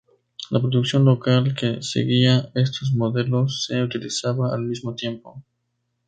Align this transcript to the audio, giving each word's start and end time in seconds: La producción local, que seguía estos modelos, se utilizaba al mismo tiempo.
La 0.49 0.59
producción 0.59 1.05
local, 1.05 1.53
que 1.53 1.83
seguía 1.83 2.49
estos 2.55 2.91
modelos, 2.91 3.65
se 3.67 3.83
utilizaba 3.83 4.51
al 4.51 4.63
mismo 4.63 4.95
tiempo. 4.95 5.43